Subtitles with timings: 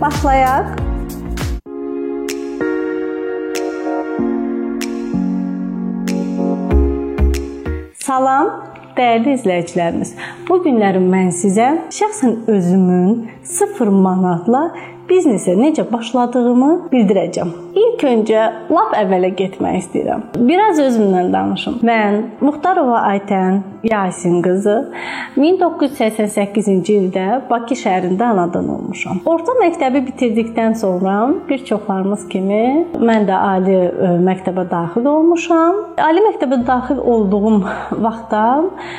[0.00, 0.64] Başlayaq.
[8.00, 8.48] Salam,
[8.96, 10.14] dəyərli izləyicilərimiz.
[10.48, 13.12] Bu günlərim mən sizə şəxsən özümün
[13.44, 14.70] 0 manatla
[15.10, 17.52] biznesə necə başladığımı bildirəcəm.
[17.80, 18.40] İlk öncə
[18.72, 20.24] lap əvvələ getmək istəyirəm.
[20.36, 21.78] Biraz özümdən danışım.
[21.86, 24.74] Mən Muxtarova Aytən Yasin qızı
[25.40, 29.22] 1988-ci ildə Bakı şəhərində anadan olmuşam.
[29.24, 31.14] Orta məktəbi bitirdikdən sonra
[31.48, 32.64] bir çoxlarımız kimi
[33.00, 35.80] mən də ali e, məktəbə daxil olmuşam.
[36.04, 37.62] Ali məktəbə daxil olduğum
[38.04, 38.44] vaxtda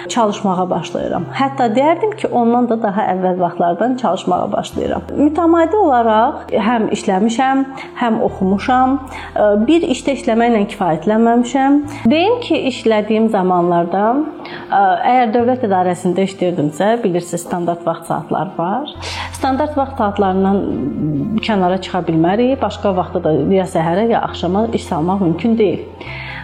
[0.09, 1.29] çalışmağa başlayıram.
[1.37, 5.05] Hətta deyərdim ki, ondan da daha əvvəl vaxtlardan çalışmağa başlayıram.
[5.19, 7.65] Mütəmadi olaraq həm işləmişəm,
[8.01, 8.70] həm oxumuşam.
[8.71, 11.81] E, bir işdə işləməklə kifayətlənməmişəm.
[12.11, 14.05] Deyim ki, işlədiyim zamanlarda
[14.71, 18.91] Əgər dövlət idarəsində işləyirdimsə, bilirsiniz, standart vaxt saatları var.
[19.35, 22.55] Standart vaxt saatlarından kənara çıxa bilmərik.
[22.61, 25.85] Başqa vaxtda da ya səhərə, ya axşama iş salmaq mümkün deyil.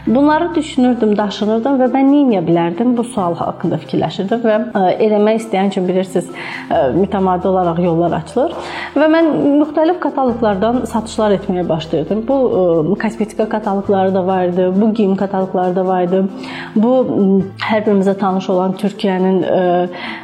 [0.08, 2.94] Bunları düşünürdüm, daşınırdım və mən nə edə bilərdim?
[2.95, 6.30] Bu sual haqqında fikirləşirdim və e, eləmək istəyən üçün bilirsiniz,
[6.72, 8.53] e, mütəmadi olaraq yollar açılır
[8.95, 9.28] və mən
[9.59, 12.22] müxtəlif kataloqlardan satışlar etməyə başladım.
[12.28, 16.23] Bu e, kosmetika kataloqları da var idi, bu geyim kataloqları da var idi.
[16.75, 16.94] Bu
[17.67, 19.44] hər birimizə tanış olan Türkiyənin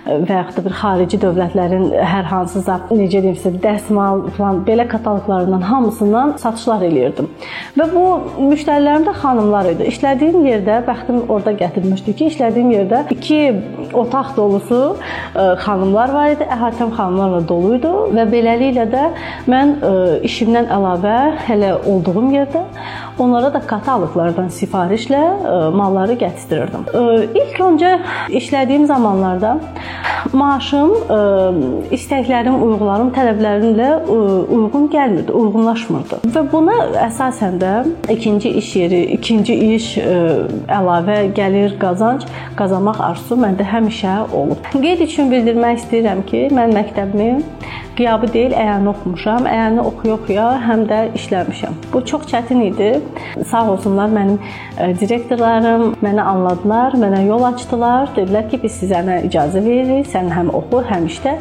[0.08, 4.88] və yaxud da bir xarici dövlətlərin hər hansı zat, necə deyim sizə, dəsmal falan belə
[4.88, 7.28] kataloqlarından hamısından satışlar eləyirdim.
[7.76, 8.08] Və bu
[8.48, 9.90] müştərilərim də xanımlar idi.
[9.92, 13.40] İşlədiyim yerdə bəxtim orada gətirmişdi ki, işlədiyim yerdə 2
[14.04, 16.48] otaq dolusu e, xanımlar var idi.
[16.58, 19.06] Əhatəm xanımlarla dolu idi və beləliklə də
[19.52, 19.94] mən e,
[20.30, 22.66] işimdən əlavə hələ olduğum yerdə
[23.19, 26.88] onlara da kataloqlardan sifarişlə e, malları gətizdirirdim.
[27.42, 27.94] İlk öncə
[28.39, 29.58] işlədiyim zamanlarda
[30.33, 30.94] maaşım
[31.94, 36.22] istəklərim, uyğularım, tələblərimlə uyğun gəlmirdi, uyğunlaşmırdı.
[36.33, 37.73] Və buna əsasən də
[38.14, 39.89] ikinci iş yeri, ikinci iş,
[40.72, 42.26] əlavə gəlir, qazanc
[42.59, 44.71] qazanmaq arzusu məndə həmişə olub.
[44.73, 47.32] Qeyd üçün bildirmək istəyirəm ki, mən məktəbimi
[47.98, 49.48] qiyabı deyil, əyani oxumuşam.
[49.49, 51.77] Əyani oxuya-oxuya həm də işləmişəm.
[51.93, 52.89] Bu çox çətin idi.
[53.49, 54.39] Sağ olsunlar mənim
[54.99, 58.11] direktorlarım mənə anladılar, mənə yol açdılar.
[58.17, 61.36] Dedilər ki, biz sizə icazə veririk, sən həm oxu, həm işlə.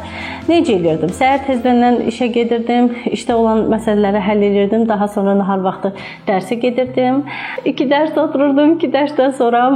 [0.49, 1.13] Necə edirdim?
[1.17, 4.89] Səhər tezdən işə gedirdim, işdə olan məsələləri həll edirdim.
[4.89, 5.95] Daha sonra nahar vaxtı
[6.29, 7.23] dərsə gedirdim.
[7.65, 9.69] 2 dərs otururdum, 2 dərsdən sonra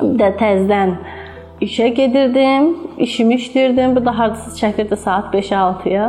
[0.00, 0.96] da təzədən
[1.62, 2.68] işə gedirdim,
[2.98, 3.94] işimi işləyirdim.
[3.96, 6.08] Bu da hardasa çəkirdi saat 5-6-ya.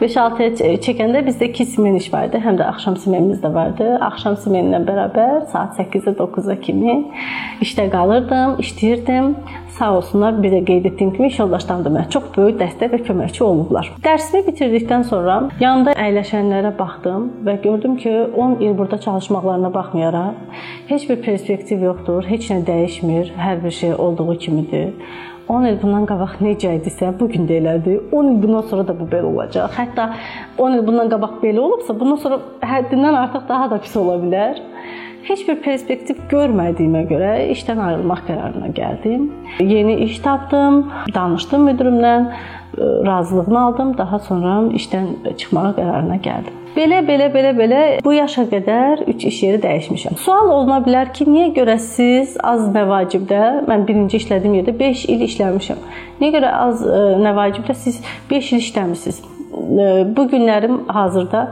[0.00, 3.88] 5-6-ya çəkəndə bizdə 2 smen iş vardı, həm də axşam smenimiz də vardı.
[4.10, 6.98] Axşam smeninlə bərabər saat 8-ə 9-a kimi
[7.64, 9.34] işdə qalırdım, işləyirdim.
[9.72, 12.98] Sağ olsunlar, bir də qeyd etdiyim kimi iş yoldaşlarım da mənə çox böyük dəstək və
[13.06, 13.88] köməkçi olublar.
[14.04, 20.60] Dərsimi bitirdikdən sonra yanında əyləşənlərə baxdım və gördüm ki, 10 il burada çalışmaqlarına baxmayaraq
[20.92, 24.81] heç bir perspektiv yoxdur, heç nə dəyişmir, hər bir şey olduğu kimidir.
[25.48, 27.98] 10 il bundan qabaq necə idisə, bu gün də elədir.
[28.12, 29.74] 10 il bundan sonra da bu belə olacaq.
[29.76, 30.08] Hətta
[30.58, 32.38] 10 il bundan qabaq belə olubsa, bundan sonra
[32.72, 34.62] həddindən artıq daha da pis ola bilər.
[35.26, 39.28] Heç bir perspektiv görmədiyimə görə işdən ayrılmaq qərarına gəldim.
[39.60, 40.80] Yeni iş tapdım,
[41.14, 42.14] danışdım müdirimlə,
[43.06, 46.61] razılığını aldım, daha sonra işdən çıxmağa qərarına gəldim.
[46.72, 50.14] Belə belə belə belə bu yaşa qədər 3 iş yeri dəyişmişəm.
[50.24, 55.26] Sual oluna bilər ki, niyə görə siz az nəvacibdə, mən birinci işlədiyim yerdə 5 il
[55.28, 55.84] işləmişəm.
[56.22, 56.86] Niyə görə az
[57.26, 58.00] nəvacibdə siz
[58.32, 59.20] 5 il işləmisiniz?
[60.16, 61.42] Bu günlərim hazırda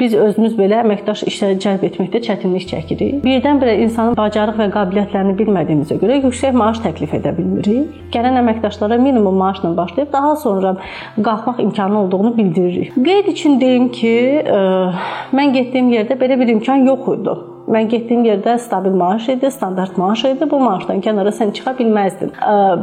[0.00, 3.18] biz özümüz belə əməkdaş işə cəlb etməkdə çətinlik çəkirik.
[3.24, 7.96] Birdən-birə insanın bacarıq və qabiliyyətlərini bilmədiyimizə görə yüksək maaş təklif edə bilmirik.
[8.14, 10.76] Gələn əməkdaşlara minimum maaşla başlayıb daha sonra
[11.16, 12.94] qalxmaq imkanı olduğunu bildiririk.
[12.94, 14.14] Qeyd üçün deyim ki,
[15.32, 17.38] mən getdiyim yerdə belə bir imkan yox idi.
[17.66, 20.46] Mən getdiyim yerdə stabil maaş idi, standart maaş idi.
[20.50, 22.30] Bu maaşdan kənara sən çıxa bilməzdin.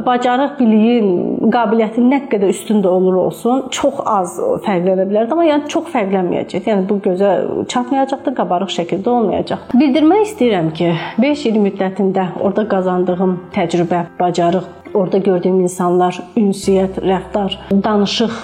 [0.05, 1.09] Bacarıq, biliyin,
[1.53, 4.35] qabiliyyətin nə qədər üstündə olur olsun, çox az
[4.65, 6.67] fərqlənə bilərdi, amma yəni çox fərqlənməyəcək.
[6.71, 7.31] Yəni bu gözə
[7.71, 9.79] çatmayacaqdı, qabarıq şəkildə olmayacaqdı.
[9.79, 10.91] Bildirmək istəyirəm ki,
[11.23, 18.35] 5 il müddətində orada qazandığım təcrübə, bacarıq, orada gördüyüm insanlar, ünsiyyət, rəftar, danışıq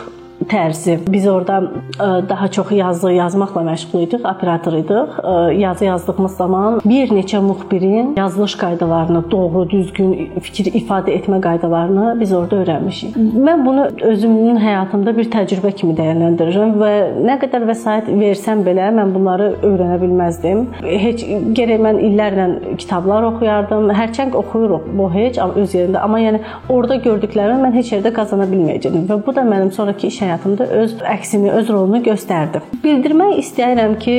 [0.47, 0.99] tərzi.
[1.07, 1.63] Biz orada
[1.95, 4.91] e, daha çox yazı yazmaqla məşğul idik, operator idik.
[4.91, 12.17] E, yazı yazdığımız zaman bir neçə müxbirin yazılış qaydalarını, doğru, düzgün fikir ifadə etmə qaydalarını
[12.19, 13.15] biz orada öyrənmişik.
[13.17, 16.93] Mən bunu özümün həyatımda bir təcrübə kimi dəyərləndirirəm və
[17.25, 20.65] nə qədər vəsait versəm belə mən bunları öyrənə bilməzdim.
[20.83, 21.25] Heç
[21.57, 22.47] gərək mən illərlə
[22.77, 23.89] kitablar oxuyardım.
[23.99, 29.07] Hərçənd oxuyuruq, bu heç öz yerində, amma yəni orada gördüklərimi mən heç yerdə qazana bilməyəcəydim
[29.09, 32.61] və bu da mənim sonrakı iş həyatımda öz əksini, öz rolunu göstərdi.
[32.83, 34.15] Bildirmək istəyirəm ki,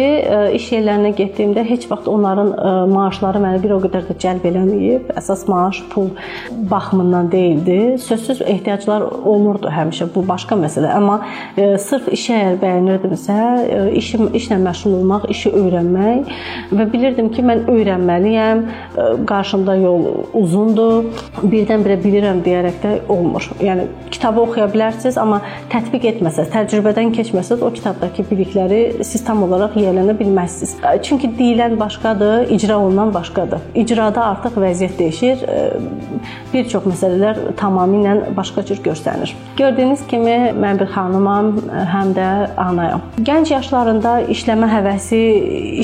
[0.58, 2.50] iş yerlərinə getdiyimdə heç vaxt onların
[2.90, 5.12] maaşları məni bir o qədər də cəlb eləməyib.
[5.16, 6.10] Əsas maaş pul
[6.70, 7.98] baxımından deyildi.
[8.02, 10.08] Sözsüz ehtiyaclar olurdu həmişə.
[10.14, 10.90] Bu başqa məsələ.
[10.98, 11.20] Amma
[11.56, 13.38] sırf işi əgər bəyənirdimsə,
[14.00, 16.34] işim işlə məşğul olmaq, işi öyrənmək
[16.74, 18.64] və bilirdim ki, mən öyrənməliyəm.
[19.30, 21.10] Qarşımda yol uzundur.
[21.40, 23.46] Birdən-birə bilirəm deyərək də olmur.
[23.62, 25.40] Yəni kitabı oxuya bilərsiniz, amma
[25.72, 30.76] tətbiq etməsəz, təcrübədən keçməsəz o kitabdakı bilikləri siz tam olaraq yiyələnə bilməzsiniz.
[31.02, 33.60] Çünki deyilən başqadır, icra olunan başqadır.
[33.74, 35.44] İcrada artıq vəziyyət dəyişir.
[36.52, 39.34] Bir çox məsələlər tamamilə başqa cür görsənir.
[39.56, 41.52] Gördüyünüz kimi mən bir xanımam,
[41.92, 43.04] həm də anayam.
[43.20, 45.20] Gənc yaşlarında işləmə həvəsi,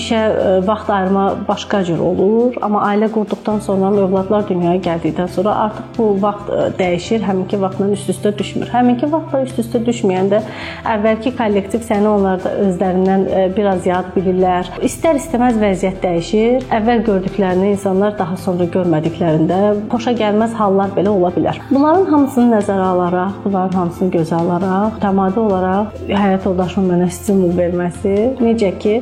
[0.01, 0.23] işə
[0.67, 6.09] vaxt ayırma başqa cür olur, amma ailə qurduqdan sonra övladlar dünyaya gəldikdən sonra artıq bu
[6.23, 8.71] vaxt dəyişir, həminki vaxtla üst-üstə düşmür.
[8.75, 10.41] Həminki vaxtla üst-üstə düşməyəndə
[10.87, 14.69] əvvəlki kollektiv səni onlar da özlərindən biraz yad bilirlər.
[14.87, 16.67] İstər-istəməz vəziyyət dəyişir.
[16.77, 19.61] Əvvəl gördüklərini insanlar daha sonra görmədiklərində
[19.91, 21.59] xoşa gəlməz hallar belə ola bilər.
[21.71, 28.15] Bunların hamısını nəzərə alaraq, bunların hamısını gözə alaraq, təmadi olaraq həyat yoldaşımın mənə stimul verməsi,
[28.41, 28.95] necə ki,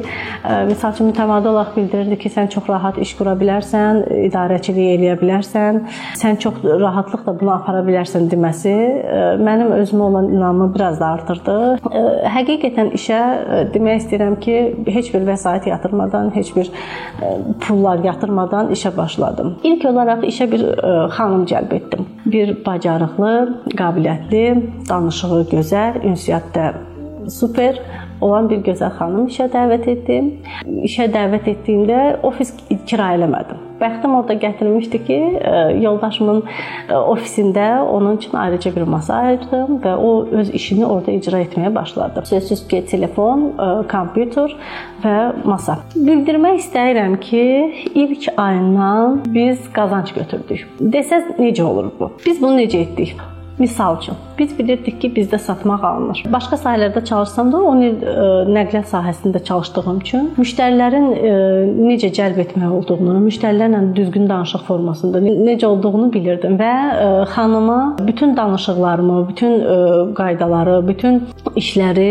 [0.70, 5.82] məsəl üçün mütəmadi olaraq bildirirdi ki, sən çox rahat iş qura bilərsən, idarəçilik eləyə bilərsən,
[6.20, 8.74] sən çox rahatlıqla bunu apara bilərsən deməsi
[9.44, 11.56] mənim özümə olan inamımı biraz da artırdı.
[12.36, 13.20] Həqiqətən işə
[13.74, 14.56] demək istəyirəm ki,
[14.94, 16.70] heç bir vəsait yatırmadan, heç bir
[17.66, 19.56] pullar yatırmadan işə başladım.
[19.64, 20.64] İlk olaraq işə bir
[21.16, 22.08] xanım cəlb etdim.
[22.26, 23.34] Bir bacarıqlı,
[23.74, 24.44] qabiliyyətli,
[24.88, 26.72] danışığı gözəl, ünsiyyətdə
[27.30, 27.80] super
[28.20, 30.32] olan bir gözəl xanım işə dəvət etdim.
[30.88, 33.60] İşə dəvət etdiyimdə ofis kirayə eləmədim.
[33.84, 35.18] Bəxtim orada gətirmişdi ki,
[35.84, 36.42] yoldaşımın
[36.96, 42.22] ofisində onun üçün ayrıca bir masa ayırdım və o öz işini orada icra etməyə başladı.
[42.24, 43.44] Sözsüz ki, telefon,
[43.90, 44.56] kompüter
[45.04, 45.78] və masa.
[45.96, 47.44] Bildirmək istəyirəm ki,
[47.94, 50.66] ilk ayından biz qazanc götürdük.
[50.80, 52.12] Desəz necə olur bu?
[52.26, 53.16] Biz bunu necə etdik?
[53.58, 56.22] Misal üçün, biz bilirdik ki, bizdə satmaq alınır.
[56.32, 58.14] Başqa sahələrdə çalışsam da, 10 il e,
[58.56, 61.34] nəqliyyat sahəsində çalışdığım üçün müştərilərin e,
[61.78, 68.36] necə cəlb etmək olduğunu, müştərilərlə düzgün danışıq formasında necə olduğunu bilirdim və e, xanıma bütün
[68.36, 69.54] danışıqlarımı, bütün
[70.14, 71.22] qaydaları, bütün
[71.54, 72.10] işləri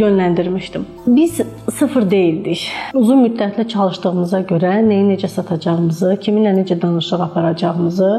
[0.00, 0.86] yönləndirmişdim.
[1.06, 1.40] Biz
[1.74, 2.70] sıfır deyildik.
[2.94, 8.10] Uzun müddətli çalışdığımıza görə nəyi necə satacağımızı, kiminlə necə danışıq aparacağımızı,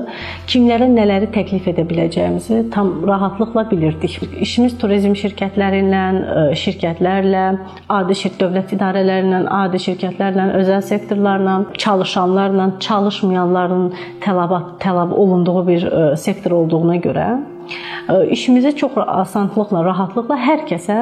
[0.51, 4.19] kimlərə nələri təklif edə biləcəyimizi işimizi tam rahatlıqla bilirdik.
[4.41, 7.43] İşimiz turizm şirkətləri ilə, e, şirkətlərlə,
[7.89, 13.93] adi şirkət dövlət idarələri ilə, adi şirkətlərlə, özəl sektorlarla, çalışanlarla, çalışmayanların
[14.25, 17.27] tələbat tələb olunduğu bir e, sektor olduğuna görə
[18.31, 20.97] işimizi çox asanlıqla, rahatlıqla hər kəsə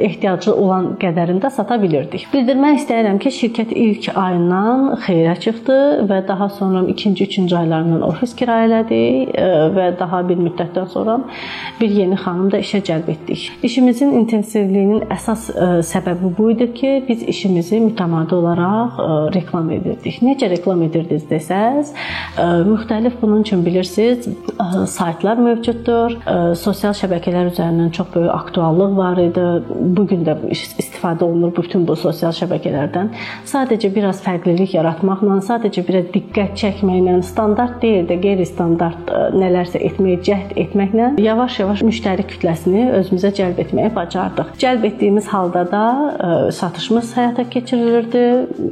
[0.00, 2.26] ehtiyacı olan qədərində sata bilirdik.
[2.32, 5.78] Bildirmək istəyirəm ki, şirkət ilk ayından xeyrə çıxdı
[6.10, 9.34] və daha sonra 2-ci, 3-cü aylarından ofis kirayələdik
[9.76, 11.18] və daha bir müddətdən sonra
[11.80, 13.50] bir yeni xanım da işə cəlb etdik.
[13.62, 15.50] İşimizin intensivliyinin əsas
[15.90, 18.98] səbəbi bu idi ki, biz işimizi mütəmadi olaraq
[19.36, 20.22] reklam edirdik.
[20.24, 21.92] Necə reklam edirdiniz desəz,
[22.66, 24.28] müxtəlif bunun üçün bilirsiniz,
[24.88, 26.16] saytlar mövcuddur olur.
[26.58, 29.46] Sosial şəbəkələr üzərindən çox böyük aktuallıq var idi.
[29.96, 33.12] Bu gün də istifadə olunur bütün bu sosial şəbəkələrdən.
[33.50, 40.56] Sadəcə biraz fərqlilik yaratmaqla, sadəcə biraz diqqət çəkməklə, standart deyil də qeyri-standart nələrsə etməyə cəhd
[40.64, 44.54] etməklə yavaş-yavaş müştəri kütləsini özümüzə cəlb etməyə bacardıq.
[44.60, 45.84] Cəlb etdiyimiz halda da
[46.54, 48.24] satışımız həyata keçirilirdi,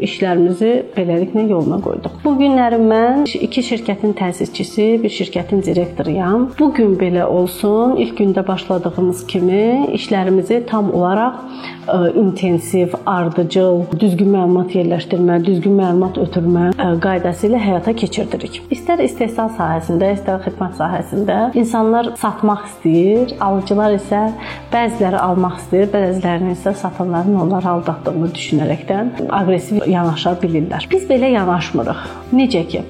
[0.06, 2.20] işlərimizi beləliklə yoluna qoyduq.
[2.24, 6.48] Bu günləri mən iki şirkətin təsisçisi, bir şirkətin direktoruyam.
[6.58, 12.94] Bu gün belə belə olsun, ilk gündə başladığımız kimi işlərimizi tam olaraq ə, e, intensiv,
[13.08, 18.60] ardıcıl, düzgün məlumat yerləşdirmə, düzgün məlumat ötürmə ə, e, qaydası ilə həyata keçirdirik.
[18.74, 24.26] İstər istehsal sahəsində, istər xidmət sahəsində insanlar satmaq istəyir, alıcılar isə
[24.74, 30.88] bəziləri almaq istəyir, bəzilərinin isə satanların onları aldatdığını düşünərəkdən aqressiv yanaşa bilirlər.
[30.92, 32.06] Biz belə yanaşmırıq.
[32.36, 32.84] Necə ki,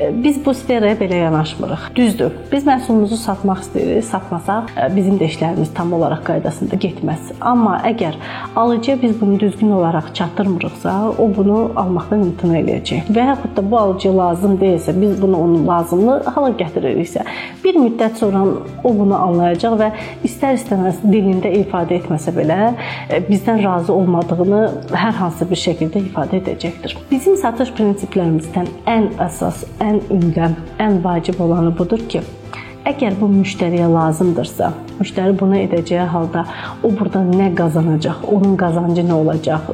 [0.00, 1.82] Biz bu sferaya belə yanaşmırıq.
[1.96, 2.32] Düzdür.
[2.52, 4.04] Biz məhsulumuzu satmaq istəyirik.
[4.04, 7.32] Satmasaq e, bizim də işlərimiz tam olaraq qaydasında getməz.
[7.40, 8.16] Amma əgər
[8.56, 13.10] alıcıya biz bunu düzgün olaraq çatdırmırıqsa, o bunu almaqdan imtina eləyəcək.
[13.12, 17.26] Və yaxud da bu alıcıya lazım deyilsə, biz bunu onun lazımlı hala gətiririksə,
[17.64, 18.44] bir müddət sonra
[18.84, 19.90] o bunu anlayacaq və
[20.24, 22.72] istər-istəməz dilində ifadə etməsə belə
[23.10, 24.62] e, bizdən razı olmadığını
[24.94, 26.96] hər hansı bir şəkildə ifadə edəcəkdir.
[27.10, 32.22] Bizim satış prinsiplərimizdən ən əsas, ən ən ümdə, ən vacib olanı budur ki,
[32.86, 34.70] əgər bu müştəriyə lazımdırsa,
[35.00, 36.44] müştəri bunu edəcəyi halda
[36.84, 39.70] o burada nə qazanacaq, onun qazancı nə olacaq,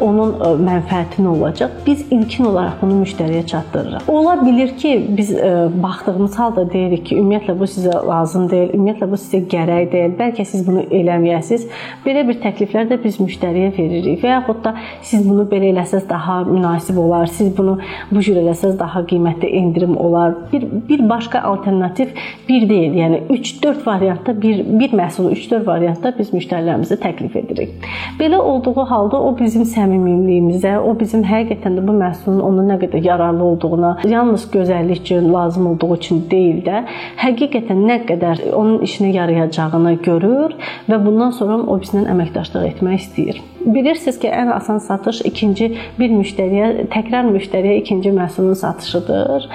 [0.00, 0.34] onun
[0.66, 1.76] mənfəəti nə olacaq?
[1.86, 4.08] Biz ilkin olaraq bunu müştəriyə çatdırırıq.
[4.08, 5.34] Ola bilər ki, biz
[5.82, 10.16] baxdığımız halda deyirik ki, ümumiyyətlə bu sizə lazım deyil, ümumiyyətlə bu sizə gərək deyil.
[10.18, 11.66] Bəlkə siz bunu eləməyəsiniz.
[12.06, 16.42] Belə bir təkliflər də biz müştəriyə veririk və yaxud da siz bunu belə eləsəz daha
[16.48, 17.26] münasib olar.
[17.26, 17.78] Siz bunu
[18.10, 20.34] bu cür eləsəz daha qiymətli endirim olar.
[20.52, 22.14] Bir bir başqa alternativ
[22.48, 22.94] bir deyil.
[23.02, 24.45] Yəni 3-4 variantda bir
[24.80, 27.74] bir məhsulu 3-4 variantda biz müştərilərimizə təklif edirik.
[28.20, 33.04] Belə olduğu halda o bizim səmimiliyimizə, o bizim həqiqətən də bu məhsulun ona nə qədər
[33.06, 36.84] yararlı olduğuna, yalnız gözəllik üçün, lazım olduğu üçün deyil də,
[37.22, 40.56] həqiqətən nə qədər onun işinə yarayacağını görür
[40.88, 43.44] və bundan sonra o bizlə əməkdaşlıq etmək istəyir.
[43.66, 45.66] Bilirsiniz ki, ən asan satış ikinci
[45.98, 49.48] bir müştəriyə, təkrar müştəriyə ikinci məhsulun satışıdır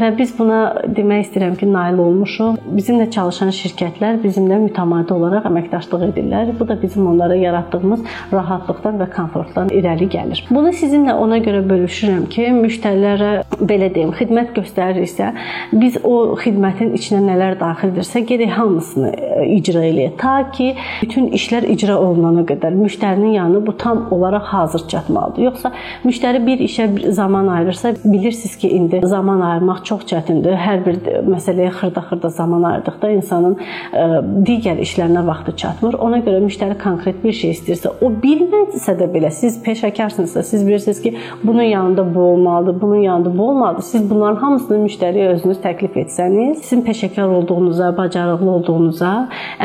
[0.00, 0.60] və biz buna
[0.96, 2.62] demək istəyirəm ki, nail olmuşuq.
[2.78, 6.52] Bizimlə çalışan şirkətlər bizimlə mütəmadi olaraq əməkdaşlıq edirlər.
[6.58, 10.44] Bu da bizim onlara yaratdığımız rahatlıqdan və komfortdan irəli gəlir.
[10.50, 15.32] Bunu sizinlə ona görə bölüşürəm ki, müştərilərə belə deyim, xidmət göstəririksə,
[15.72, 20.14] biz o xidmətin içinə nələr daxildirsə, gərək hamısını e, icra eləyək.
[20.22, 20.70] Ta ki,
[21.02, 25.42] bütün işlər icra olunana qədər müştərinin zamanı bu tam olaraq hazır çatmalıdır.
[25.42, 25.72] Yoxsa
[26.04, 30.56] müştəri bir işə bir zaman ayırırsa, bilirsiniz ki, indi zaman ayırmaq çox çətindir.
[30.56, 33.56] Hər bir məsələyə xırda-xırda zaman ayırdıqda insanın
[33.92, 34.04] e,
[34.46, 35.96] digər işlərinə vaxtı çatmır.
[36.04, 41.02] Ona görə müştəri konkret bir şey istəyirsə, o bilməsə də belə siz peşəkarsınızsa, siz bilirsiniz
[41.02, 43.82] ki, bunun yanında bu olmalıdır, bunun yanında bu olmalıdır.
[43.82, 49.12] Siz bunların hamısını müştəriyə özünüz təklif etsəniz, sizin peşəkar olduğunuza, bacarıqlı olduğunuza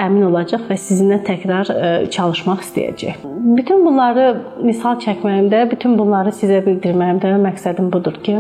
[0.05, 3.23] əmin olacaq və sizinlə təkrar e, çalışmaq istəyəcək.
[3.57, 4.27] Bütün bunları
[4.63, 8.39] misal çəkməyimdə, bütün bunları sizə bildirməyimdə məqsədim budur ki,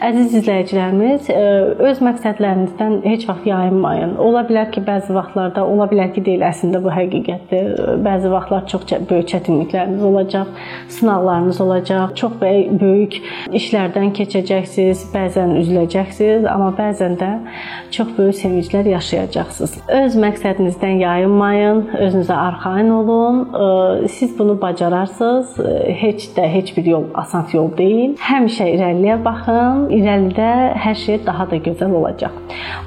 [0.00, 1.40] Əziz izləyicilərimiz, e,
[1.84, 4.14] öz məqsədlərinizdən heç vaxt yayınmayın.
[4.22, 7.68] Ola bilər ki, bəzi vaxtlarda, ola bilər ki, deyil, əslində bu həqiqətdir.
[8.02, 10.48] Bəzi vaxtlar çox böyük çətinlikləriniz olacaq,
[10.96, 13.18] sınaqlarınız olacaq, çox böyük
[13.60, 17.30] işlərdən keçəcəksiniz, bəzən üzüləcəksiniz, amma bəzən də
[17.94, 19.76] çox böyük sevinclər yaşayacaqsınız.
[20.00, 23.44] Öz məqsədinizdən yayınmayın, özünüzə arxayın olun.
[23.52, 25.60] E, siz bunu bacararsınız.
[25.60, 28.16] E, heç də heç bir yol asan yol deyil.
[28.22, 30.48] Həmişə irəliyə baxın irəlidə
[30.78, 32.34] hər şey daha da gözəl olacaq.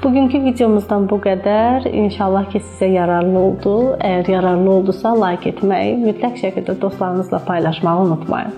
[0.02, 1.88] Bugünkü videomuzdan bu qədər.
[2.04, 3.76] İnşallah ki, sizə yararlı oldu.
[4.00, 8.54] Əgər yararlı oldusa, like etməyi, mütləq şəkildə dostlarınızla paylaşmağı unutmayın.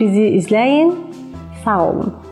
[0.00, 0.94] Bizi izləyin.
[1.64, 2.31] Sağ olun.